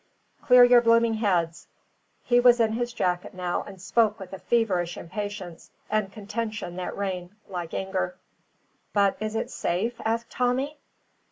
Clear 0.41 0.63
your 0.63 0.81
blooming 0.81 1.13
heads!" 1.13 1.67
He 2.23 2.39
was 2.39 2.59
in 2.59 2.73
his 2.73 2.91
jacket 2.91 3.35
now, 3.35 3.61
and 3.61 3.79
spoke 3.79 4.17
with 4.19 4.33
a 4.33 4.39
feverish 4.39 4.97
impatience 4.97 5.69
and 5.91 6.11
contention 6.11 6.75
that 6.77 6.97
rang 6.97 7.35
like 7.47 7.75
anger. 7.75 8.17
"But 8.93 9.15
is 9.19 9.35
it 9.35 9.51
safe?" 9.51 10.01
asked 10.03 10.31
Tommy. 10.31 10.79